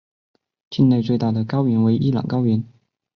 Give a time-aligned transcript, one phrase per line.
[0.71, 2.63] 境内最大的高原为伊朗高原。